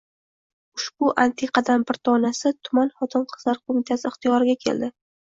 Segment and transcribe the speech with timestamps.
[0.79, 4.97] Ushbu antiqadan bir donasi tuman xotin-qizlar qo‘mitasi ixtiyoriga keldi.